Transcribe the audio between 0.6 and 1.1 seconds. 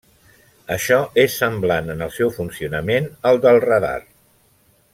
Això